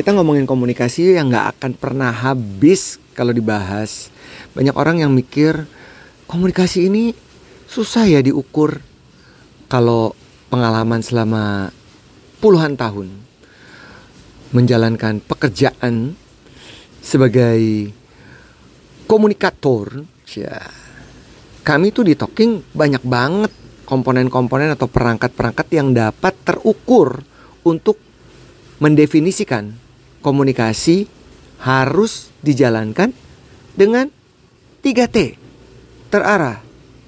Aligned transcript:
kita 0.00 0.16
ngomongin 0.16 0.48
komunikasi 0.48 1.12
yang 1.12 1.28
nggak 1.28 1.60
akan 1.60 1.76
pernah 1.76 2.08
habis 2.08 2.96
kalau 3.12 3.36
dibahas. 3.36 4.08
Banyak 4.56 4.72
orang 4.72 5.04
yang 5.04 5.12
mikir 5.12 5.68
komunikasi 6.24 6.88
ini 6.88 7.12
susah 7.68 8.08
ya 8.08 8.24
diukur 8.24 8.80
kalau 9.68 10.16
pengalaman 10.48 11.04
selama 11.04 11.68
puluhan 12.40 12.80
tahun 12.80 13.12
menjalankan 14.56 15.20
pekerjaan 15.20 16.16
sebagai 17.04 17.92
komunikator 19.04 20.08
ya 20.32 20.64
kami 21.60 21.92
tuh 21.92 22.08
di 22.08 22.16
talking 22.16 22.64
banyak 22.72 23.04
banget 23.04 23.52
komponen-komponen 23.84 24.72
atau 24.72 24.88
perangkat-perangkat 24.88 25.68
yang 25.76 25.92
dapat 25.92 26.32
terukur 26.40 27.20
untuk 27.68 28.00
mendefinisikan 28.80 29.89
komunikasi 30.20 31.08
harus 31.60 32.32
dijalankan 32.40 33.12
dengan 33.76 34.08
3T. 34.80 35.36
Terarah, 36.10 36.58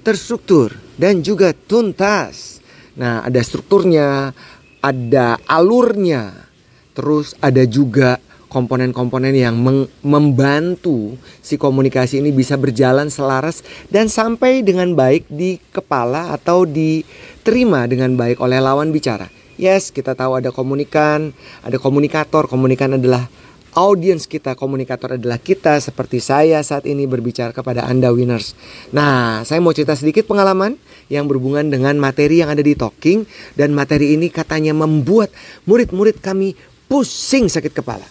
terstruktur, 0.05 0.73
dan 0.95 1.25
juga 1.25 1.51
tuntas. 1.51 2.61
Nah, 2.93 3.25
ada 3.25 3.41
strukturnya, 3.41 4.31
ada 4.79 5.41
alurnya. 5.49 6.47
Terus 6.93 7.33
ada 7.41 7.65
juga 7.65 8.21
komponen-komponen 8.53 9.33
yang 9.33 9.57
membantu 10.05 11.17
si 11.41 11.57
komunikasi 11.57 12.21
ini 12.21 12.29
bisa 12.29 12.53
berjalan 12.53 13.09
selaras 13.09 13.65
dan 13.89 14.05
sampai 14.05 14.61
dengan 14.61 14.93
baik 14.93 15.25
di 15.25 15.57
kepala 15.73 16.29
atau 16.37 16.69
diterima 16.69 17.89
dengan 17.89 18.13
baik 18.13 18.37
oleh 18.37 18.61
lawan 18.61 18.93
bicara. 18.93 19.25
Yes, 19.55 19.93
kita 19.93 20.17
tahu 20.17 20.41
ada 20.41 20.49
komunikan, 20.49 21.29
ada 21.61 21.77
komunikator. 21.77 22.49
Komunikan 22.49 22.97
adalah 22.97 23.29
audiens 23.77 24.25
kita, 24.25 24.53
komunikator 24.57 25.17
adalah 25.17 25.37
kita 25.41 25.77
seperti 25.81 26.21
saya 26.21 26.61
saat 26.61 26.85
ini 26.89 27.05
berbicara 27.05 27.53
kepada 27.53 27.85
Anda 27.85 28.13
winners. 28.13 28.57
Nah, 28.93 29.41
saya 29.45 29.61
mau 29.61 29.73
cerita 29.73 29.97
sedikit 29.97 30.29
pengalaman 30.29 30.77
yang 31.09 31.29
berhubungan 31.29 31.69
dengan 31.69 31.97
materi 31.97 32.41
yang 32.41 32.49
ada 32.53 32.61
di 32.61 32.73
Talking 32.77 33.25
dan 33.57 33.73
materi 33.73 34.17
ini 34.17 34.29
katanya 34.29 34.73
membuat 34.73 35.33
murid-murid 35.69 36.21
kami 36.21 36.57
pusing 36.89 37.49
sakit 37.49 37.73
kepala. 37.73 38.05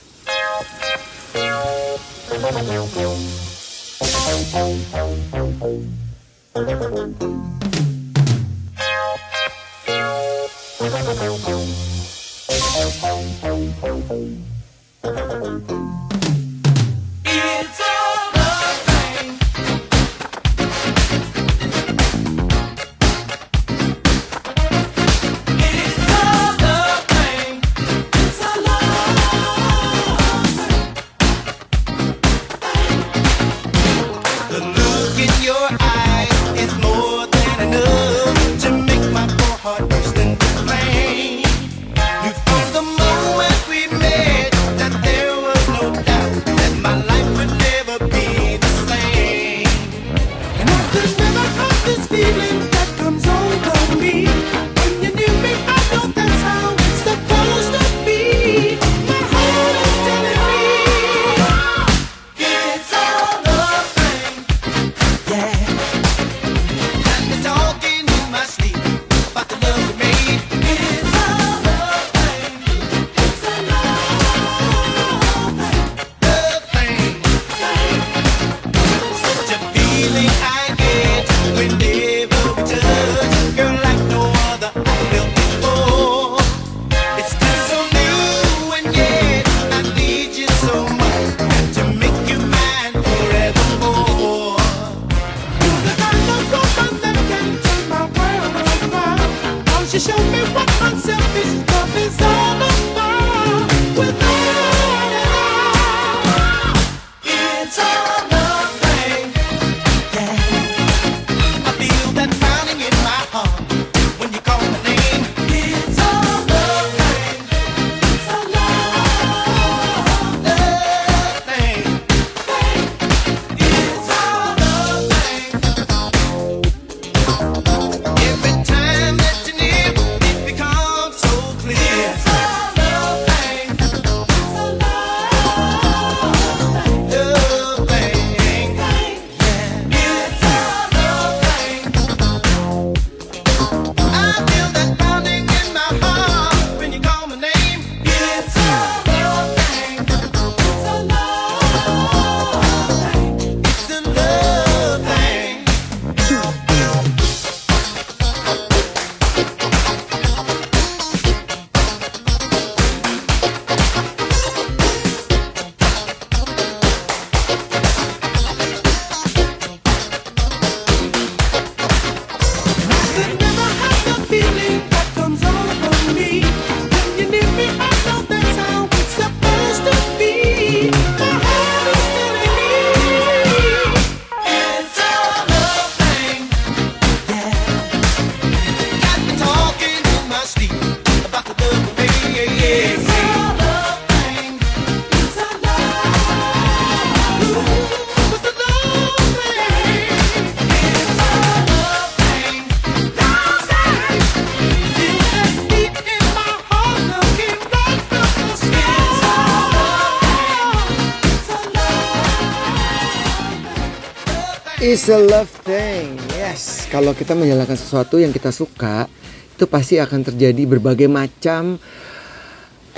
It's 214.83 215.07
a 215.07 215.15
love 215.15 215.47
thing. 215.63 216.19
Yes, 216.35 216.91
kalau 216.91 217.15
kita 217.15 217.39
menjalankan 217.39 217.79
sesuatu 217.79 218.19
yang 218.19 218.35
kita 218.35 218.51
suka, 218.51 219.07
itu 219.55 219.63
pasti 219.71 220.03
akan 220.03 220.27
terjadi 220.27 220.67
berbagai 220.67 221.07
macam 221.07 221.79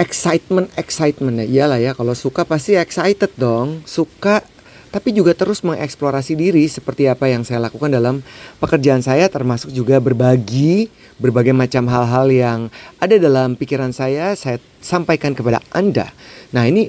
excitement 0.00 0.72
excitement 0.80 1.44
ya 1.44 1.46
iyalah 1.46 1.76
ya 1.76 1.92
kalau 1.92 2.16
suka 2.16 2.48
pasti 2.48 2.72
excited 2.80 3.28
dong 3.36 3.84
suka 3.84 4.40
tapi 4.88 5.12
juga 5.12 5.36
terus 5.36 5.60
mengeksplorasi 5.60 6.32
diri 6.32 6.64
seperti 6.72 7.04
apa 7.04 7.28
yang 7.28 7.44
saya 7.44 7.60
lakukan 7.68 7.92
dalam 7.92 8.24
pekerjaan 8.64 9.04
saya 9.04 9.28
termasuk 9.28 9.68
juga 9.68 10.00
berbagi 10.00 10.88
berbagai 11.20 11.52
macam 11.52 11.84
hal-hal 11.92 12.32
yang 12.32 12.58
ada 12.96 13.20
dalam 13.20 13.60
pikiran 13.60 13.92
saya 13.92 14.32
saya 14.40 14.56
sampaikan 14.80 15.36
kepada 15.36 15.60
Anda. 15.68 16.16
Nah, 16.48 16.64
ini 16.64 16.88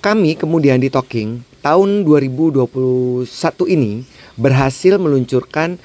kami 0.00 0.40
kemudian 0.40 0.80
di 0.80 0.88
Talking 0.88 1.44
tahun 1.64 2.04
2021 2.04 3.24
ini 3.72 4.13
berhasil 4.34 4.98
meluncurkan 4.98 5.78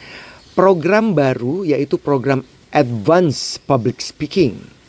program 0.53 1.15
baru 1.15 1.63
yaitu 1.63 1.95
program 1.95 2.43
Advanced 2.69 3.63
Public 3.65 4.01
Speaking. 4.03 4.79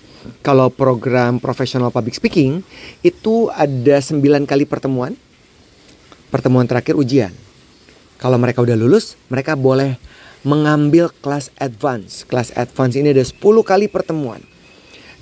Kalau 0.45 0.69
program 0.69 1.41
profesional 1.41 1.89
public 1.89 2.13
speaking 2.13 2.61
itu 3.01 3.49
ada 3.57 4.05
9 4.05 4.21
kali 4.45 4.69
pertemuan. 4.69 5.17
Pertemuan 6.29 6.69
terakhir 6.69 6.95
ujian. 6.95 7.33
Kalau 8.21 8.37
mereka 8.37 8.61
udah 8.61 8.77
lulus, 8.77 9.17
mereka 9.33 9.57
boleh 9.57 9.97
mengambil 10.45 11.09
kelas 11.25 11.49
advance. 11.57 12.29
Kelas 12.29 12.53
advance 12.53 12.95
ini 13.01 13.17
ada 13.17 13.25
10 13.25 13.41
kali 13.65 13.89
pertemuan. 13.89 14.45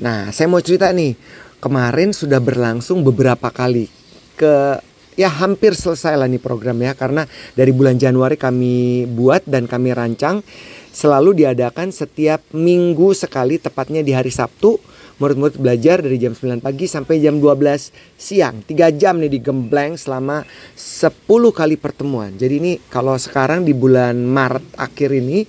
Nah, 0.03 0.35
saya 0.35 0.51
mau 0.51 0.59
cerita 0.59 0.91
nih. 0.91 1.15
Kemarin 1.59 2.15
sudah 2.15 2.39
berlangsung 2.39 3.03
beberapa 3.03 3.51
kali 3.51 3.91
ke 4.39 4.79
ya 5.19 5.27
hampir 5.27 5.75
selesai 5.75 6.15
lah 6.15 6.31
nih 6.31 6.39
programnya 6.39 6.95
karena 6.95 7.27
dari 7.59 7.75
bulan 7.75 7.99
Januari 7.99 8.39
kami 8.39 9.11
buat 9.11 9.43
dan 9.51 9.67
kami 9.67 9.91
rancang. 9.91 10.47
Selalu 10.95 11.43
diadakan 11.43 11.91
setiap 11.91 12.43
minggu 12.55 13.11
sekali 13.19 13.59
tepatnya 13.59 14.07
di 14.07 14.15
hari 14.15 14.31
Sabtu. 14.31 14.79
Murid-murid 15.19 15.59
belajar 15.59 15.99
dari 15.99 16.15
jam 16.15 16.31
9 16.31 16.63
pagi 16.63 16.87
sampai 16.87 17.19
jam 17.19 17.43
12 17.43 17.91
siang. 18.15 18.63
3 18.63 18.95
jam 18.95 19.19
nih 19.19 19.27
digembleng 19.27 19.99
selama 19.99 20.47
10 20.79 21.11
kali 21.51 21.75
pertemuan. 21.75 22.31
Jadi 22.39 22.55
ini 22.63 22.73
kalau 22.87 23.19
sekarang 23.19 23.67
di 23.67 23.75
bulan 23.75 24.15
Maret 24.15 24.79
akhir 24.79 25.11
ini 25.11 25.43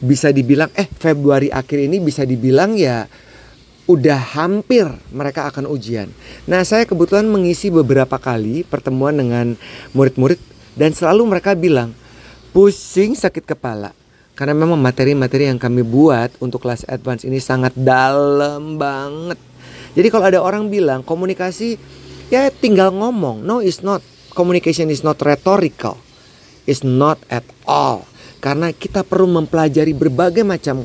bisa 0.00 0.32
dibilang 0.32 0.72
eh 0.76 0.88
Februari 0.88 1.52
akhir 1.52 1.88
ini 1.88 2.00
bisa 2.00 2.24
dibilang 2.24 2.76
ya 2.76 3.08
udah 3.86 4.18
hampir 4.18 4.86
mereka 5.14 5.46
akan 5.46 5.70
ujian. 5.70 6.10
Nah, 6.50 6.66
saya 6.66 6.82
kebetulan 6.86 7.26
mengisi 7.30 7.70
beberapa 7.70 8.18
kali 8.18 8.66
pertemuan 8.66 9.14
dengan 9.14 9.54
murid-murid 9.94 10.38
dan 10.74 10.90
selalu 10.90 11.22
mereka 11.38 11.54
bilang 11.54 11.94
pusing 12.50 13.14
sakit 13.14 13.46
kepala. 13.46 13.94
Karena 14.36 14.52
memang 14.52 14.76
materi-materi 14.76 15.48
yang 15.48 15.56
kami 15.56 15.80
buat 15.80 16.28
untuk 16.44 16.60
kelas 16.60 16.84
advance 16.92 17.24
ini 17.24 17.40
sangat 17.40 17.72
dalam 17.72 18.76
banget. 18.76 19.40
Jadi 19.96 20.12
kalau 20.12 20.28
ada 20.28 20.44
orang 20.44 20.68
bilang 20.68 21.00
komunikasi 21.00 21.80
ya 22.28 22.52
tinggal 22.52 22.92
ngomong. 22.92 23.40
No, 23.40 23.64
it's 23.64 23.80
not. 23.80 24.04
Communication 24.36 24.92
is 24.92 25.00
not 25.00 25.16
rhetorical. 25.24 25.96
It's 26.68 26.84
not 26.84 27.16
at 27.32 27.48
all. 27.64 28.04
Karena 28.44 28.76
kita 28.76 29.00
perlu 29.08 29.24
mempelajari 29.40 29.96
berbagai 29.96 30.44
macam 30.44 30.84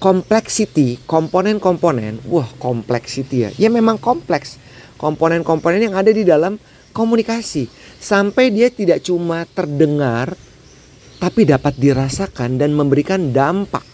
complexity, 0.00 0.96
komponen-komponen, 1.04 2.24
wah 2.26 2.48
complexity 2.56 3.46
ya, 3.46 3.50
ya 3.54 3.68
memang 3.68 4.00
kompleks. 4.00 4.56
Komponen-komponen 4.96 5.80
yang 5.80 5.96
ada 5.96 6.08
di 6.12 6.24
dalam 6.24 6.56
komunikasi. 6.96 7.68
Sampai 8.00 8.48
dia 8.52 8.72
tidak 8.72 9.04
cuma 9.04 9.44
terdengar, 9.48 10.32
tapi 11.20 11.44
dapat 11.44 11.76
dirasakan 11.76 12.56
dan 12.56 12.72
memberikan 12.72 13.32
dampak. 13.32 13.84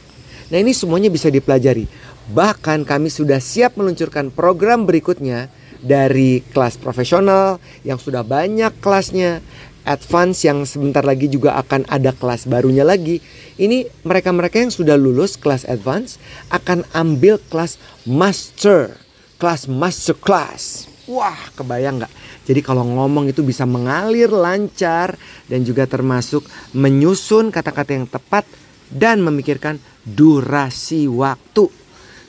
Nah 0.51 0.59
ini 0.63 0.71
semuanya 0.71 1.11
bisa 1.11 1.27
dipelajari. 1.27 1.91
Bahkan 2.31 2.87
kami 2.87 3.11
sudah 3.11 3.43
siap 3.43 3.79
meluncurkan 3.79 4.31
program 4.31 4.87
berikutnya 4.87 5.51
dari 5.83 6.43
kelas 6.55 6.79
profesional 6.79 7.59
yang 7.87 7.99
sudah 7.99 8.23
banyak 8.23 8.75
kelasnya, 8.83 9.43
advance 9.87 10.43
yang 10.43 10.67
sebentar 10.67 11.07
lagi 11.07 11.31
juga 11.31 11.55
akan 11.63 11.87
ada 11.87 12.11
kelas 12.11 12.51
barunya 12.51 12.83
lagi. 12.83 13.23
Ini 13.57 13.87
mereka-mereka 14.03 14.61
yang 14.61 14.75
sudah 14.75 14.99
lulus 14.99 15.39
kelas 15.39 15.65
advance 15.71 16.19
akan 16.51 16.83
ambil 16.93 17.39
kelas 17.49 17.79
master, 18.05 18.99
kelas 19.39 19.71
master 19.71 20.19
class. 20.19 20.91
Wah, 21.07 21.39
kebayang 21.55 22.03
nggak? 22.03 22.13
Jadi 22.51 22.61
kalau 22.67 22.83
ngomong 22.83 23.31
itu 23.31 23.47
bisa 23.47 23.63
mengalir 23.63 24.27
lancar 24.27 25.15
dan 25.47 25.63
juga 25.63 25.87
termasuk 25.87 26.43
menyusun 26.75 27.55
kata-kata 27.55 27.95
yang 27.95 28.11
tepat 28.11 28.43
dan 28.91 29.23
memikirkan 29.23 29.79
durasi 30.03 31.07
waktu. 31.07 31.71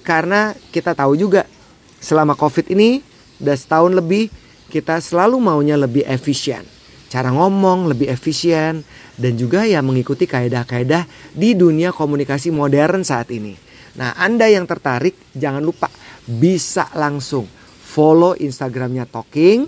Karena 0.05 0.53
kita 0.69 0.93
tahu 0.93 1.17
juga 1.17 1.49
selama 1.97 2.37
Covid 2.37 2.69
ini 2.69 3.01
udah 3.41 3.57
setahun 3.57 3.97
lebih 3.97 4.29
kita 4.69 5.01
selalu 5.01 5.41
maunya 5.41 5.73
lebih 5.73 6.05
efisien 6.05 6.76
cara 7.07 7.31
ngomong 7.31 7.91
lebih 7.91 8.11
efisien 8.11 8.83
dan 9.15 9.33
juga 9.39 9.63
ya 9.63 9.79
mengikuti 9.79 10.27
kaedah-kaedah 10.27 11.33
di 11.33 11.55
dunia 11.55 11.95
komunikasi 11.95 12.51
modern 12.51 13.07
saat 13.07 13.31
ini. 13.31 13.55
Nah, 13.97 14.13
Anda 14.19 14.45
yang 14.51 14.69
tertarik 14.69 15.17
jangan 15.33 15.65
lupa 15.65 15.89
bisa 16.27 16.85
langsung 16.93 17.49
follow 17.81 18.37
Instagramnya 18.37 19.09
Talking, 19.09 19.65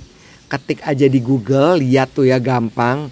ketik 0.51 0.85
aja 0.85 1.09
di 1.09 1.17
Google, 1.17 1.81
lihat 1.81 2.13
tuh 2.13 2.29
ya 2.29 2.37
gampang. 2.37 3.09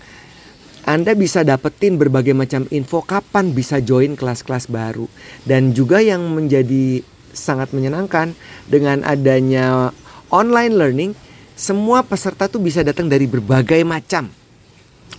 Anda 0.87 1.17
bisa 1.17 1.43
dapetin 1.43 1.99
berbagai 1.99 2.31
macam 2.31 2.63
info 2.71 3.03
kapan 3.03 3.51
bisa 3.51 3.81
join 3.83 4.15
kelas-kelas 4.15 4.71
baru. 4.71 5.09
Dan 5.43 5.75
juga 5.75 5.99
yang 5.99 6.21
menjadi 6.31 7.01
sangat 7.35 7.75
menyenangkan 7.75 8.31
dengan 8.71 9.03
adanya 9.03 9.91
online 10.31 10.73
learning, 10.77 11.11
semua 11.57 12.05
peserta 12.05 12.45
tuh 12.45 12.61
bisa 12.61 12.85
datang 12.85 13.09
dari 13.09 13.25
berbagai 13.25 13.81
macam 13.81 14.29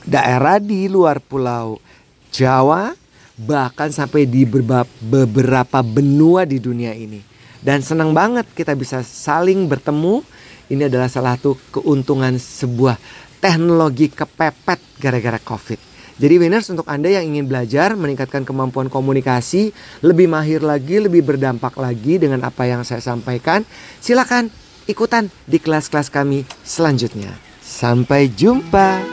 daerah 0.07 0.63
di 0.63 0.87
luar 0.87 1.19
pulau 1.19 1.83
Jawa 2.31 2.95
bahkan 3.35 3.91
sampai 3.91 4.27
di 4.27 4.47
beberapa 4.47 5.79
benua 5.83 6.47
di 6.47 6.59
dunia 6.59 6.95
ini. 6.95 7.23
Dan 7.59 7.83
senang 7.83 8.15
banget 8.15 8.47
kita 8.55 8.75
bisa 8.79 9.03
saling 9.03 9.67
bertemu. 9.67 10.23
Ini 10.69 10.87
adalah 10.87 11.09
salah 11.09 11.35
satu 11.39 11.59
keuntungan 11.75 12.37
sebuah 12.37 12.99
teknologi 13.43 14.11
kepepet 14.11 15.01
gara-gara 15.01 15.41
Covid. 15.43 15.81
Jadi 16.19 16.35
winners 16.35 16.67
untuk 16.67 16.85
Anda 16.91 17.15
yang 17.15 17.31
ingin 17.31 17.47
belajar 17.47 17.95
meningkatkan 17.95 18.43
kemampuan 18.43 18.91
komunikasi, 18.91 19.71
lebih 20.03 20.27
mahir 20.27 20.67
lagi, 20.67 20.99
lebih 20.99 21.23
berdampak 21.23 21.79
lagi 21.79 22.19
dengan 22.19 22.43
apa 22.43 22.67
yang 22.67 22.83
saya 22.83 22.99
sampaikan, 22.99 23.63
silakan 24.03 24.51
ikutan 24.89 25.29
di 25.45 25.61
kelas-kelas 25.61 26.09
kami 26.09 26.49
selanjutnya. 26.65 27.37
Sampai 27.61 28.33
jumpa. 28.33 29.05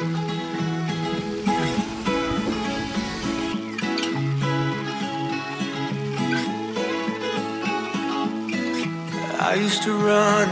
I 9.36 9.60
used 9.60 9.84
to 9.84 9.96
run, 9.96 10.48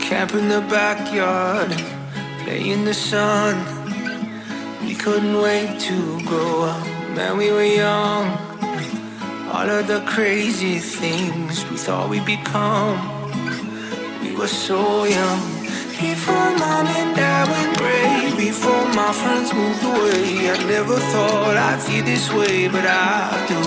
camp 0.00 0.36
in 0.36 0.48
the 0.48 0.60
backyard, 0.68 1.72
play 2.44 2.68
in 2.68 2.84
the 2.84 2.92
sun. 2.92 3.56
We 4.84 4.96
couldn't 4.96 5.40
wait 5.40 5.80
to 5.88 5.96
grow 6.24 6.68
up, 6.68 6.84
man, 7.16 7.36
we 7.36 7.52
were 7.52 7.64
young. 7.64 8.28
All 9.52 9.68
of 9.68 9.88
the 9.88 10.04
crazy 10.04 10.80
things 10.80 11.64
we 11.72 11.80
thought 11.80 12.12
we'd 12.12 12.28
become 12.28 13.17
were 14.38 14.46
so 14.46 15.04
young. 15.04 15.40
Before 15.98 16.50
mom 16.62 16.86
and 16.86 17.16
dad 17.16 17.48
went 17.50 17.76
gray, 17.76 18.46
before 18.46 18.86
my 18.94 19.12
friends 19.12 19.52
moved 19.52 19.82
away, 19.82 20.50
I 20.54 20.56
never 20.64 20.94
thought 21.10 21.56
I'd 21.56 21.82
feel 21.82 22.04
this 22.04 22.32
way, 22.32 22.68
but 22.68 22.84
I 22.86 23.34
do. 23.50 23.60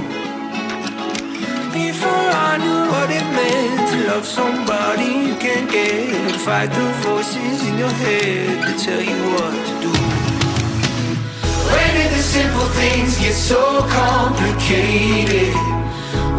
Before 1.76 2.28
I 2.48 2.56
knew 2.64 2.82
what 2.94 3.10
it 3.12 3.28
meant 3.36 3.80
to 3.92 3.98
love 4.12 4.26
somebody 4.26 5.12
you 5.28 5.36
can't 5.36 5.70
get 5.70 6.14
and 6.14 6.40
fight 6.40 6.70
the 6.72 6.88
voices 7.04 7.68
in 7.68 7.78
your 7.78 7.96
head 8.04 8.64
that 8.64 8.80
tell 8.80 9.04
you 9.12 9.20
what 9.36 9.54
to 9.68 9.74
do. 9.86 9.94
When 11.72 11.92
did 11.98 12.12
the 12.16 12.24
simple 12.24 12.70
things 12.80 13.20
get 13.20 13.34
so 13.34 13.62
complicated? 14.00 15.54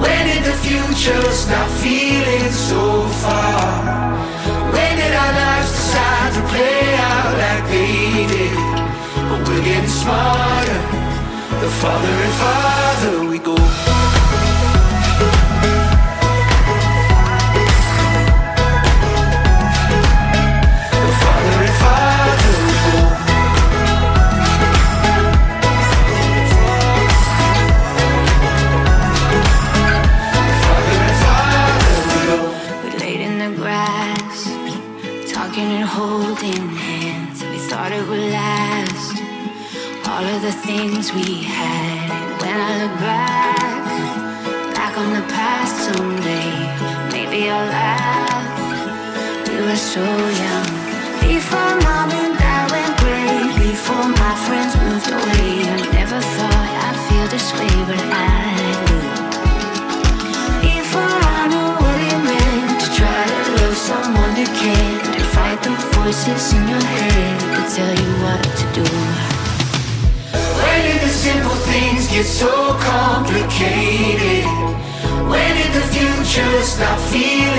When 0.01 0.23
did 0.31 0.45
the 0.51 0.57
future 0.65 1.23
stop 1.33 1.69
feeling 1.83 2.51
so 2.51 3.07
far? 3.21 4.02
Our 5.23 5.33
lives 5.33 5.71
decide 5.71 6.33
to 6.35 6.43
play 6.51 6.95
out 7.11 7.33
like 7.43 7.65
they 7.71 8.27
did? 8.33 8.57
But 9.29 9.41
we're 9.47 9.65
getting 9.69 9.89
smarter, 10.03 10.81
the 11.63 11.71
farther 11.81 12.15
and 12.27 12.35
farther 12.43 13.31
we 13.31 13.39
go. 13.39 13.72
The 40.53 40.59
things 40.67 41.13
we 41.13 41.43
had. 41.43 42.09
When 42.41 42.57
I 42.69 42.73
look 42.83 42.95
back, 43.01 43.85
back 44.75 44.95
on 44.99 45.11
the 45.19 45.25
past 45.33 45.75
someday, 45.87 46.53
maybe 47.15 47.49
I'll 47.49 47.67
laugh. 47.67 49.49
We 49.49 49.57
were 49.67 49.83
so 49.95 50.05
young. 50.45 50.69
Before 51.25 51.73
mom 51.87 52.11
and 52.21 52.35
dad 52.37 52.65
went 52.75 52.95
gray, 53.01 53.39
before 53.71 54.09
my 54.23 54.35
friends 54.45 54.73
moved 54.85 55.11
away, 55.19 55.49
I 55.73 55.77
never 55.99 56.21
thought 56.35 56.69
I'd 56.85 56.99
feel 57.07 57.27
this 57.35 57.49
way, 57.57 57.75
but 57.89 58.03
I 58.13 58.37
knew. 58.59 59.09
Before 60.69 61.19
I 61.39 61.43
knew 61.53 61.71
what 61.83 61.99
it 62.13 62.21
meant 62.29 62.81
to 62.83 62.89
try 62.99 63.23
to 63.37 63.43
love 63.57 63.77
someone 63.77 64.33
who 64.37 64.47
cared, 64.61 65.03
to 65.17 65.23
fight 65.35 65.61
the 65.63 65.75
voices 65.97 66.53
in 66.53 66.63
your 66.69 66.85
head 66.95 67.41
that 67.55 67.67
tell 67.77 67.93
you 68.03 68.11
what 68.25 68.43
to 68.61 68.67
do. 68.81 69.42
Simple 71.23 71.55
things 71.55 72.09
get 72.09 72.27
so 72.27 72.51
complicated? 72.81 74.45
When 75.31 75.55
did 75.55 75.73
the 75.73 75.87
future 75.95 76.63
stop 76.65 76.99
feeling 76.99 77.52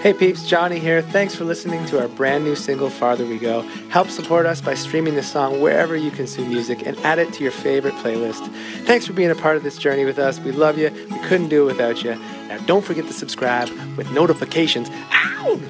Hey 0.00 0.14
peeps, 0.14 0.46
Johnny 0.46 0.78
here. 0.78 1.02
Thanks 1.02 1.34
for 1.34 1.44
listening 1.44 1.84
to 1.88 2.00
our 2.00 2.08
brand 2.08 2.42
new 2.42 2.56
single, 2.56 2.88
Farther 2.88 3.26
We 3.26 3.38
Go. 3.38 3.60
Help 3.90 4.08
support 4.08 4.46
us 4.46 4.62
by 4.62 4.72
streaming 4.72 5.14
the 5.14 5.22
song 5.22 5.60
wherever 5.60 5.94
you 5.94 6.10
consume 6.10 6.48
music 6.48 6.86
and 6.86 6.98
add 7.00 7.18
it 7.18 7.34
to 7.34 7.42
your 7.42 7.52
favorite 7.52 7.92
playlist. 7.96 8.50
Thanks 8.86 9.06
for 9.06 9.12
being 9.12 9.30
a 9.30 9.34
part 9.34 9.58
of 9.58 9.62
this 9.62 9.76
journey 9.76 10.06
with 10.06 10.18
us. 10.18 10.40
We 10.40 10.52
love 10.52 10.78
you. 10.78 10.90
We 11.10 11.18
couldn't 11.28 11.50
do 11.50 11.64
it 11.64 11.72
without 11.72 12.02
you. 12.02 12.14
Now 12.48 12.56
don't 12.64 12.82
forget 12.82 13.06
to 13.08 13.12
subscribe 13.12 13.68
with 13.98 14.10
notifications. 14.12 14.88
Ow! 15.12 15.60